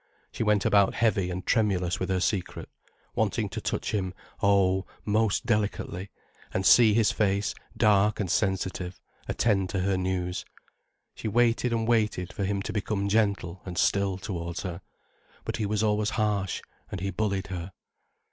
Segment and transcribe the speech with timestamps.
[0.31, 2.67] She went about heavy and tremulous with her secret,
[3.13, 6.09] wanting to touch him, oh, most delicately,
[6.51, 10.43] and see his face, dark and sensitive, attend to her news.
[11.13, 14.81] She waited and waited for him to become gentle and still towards her.
[15.45, 17.71] But he was always harsh and he bullied her.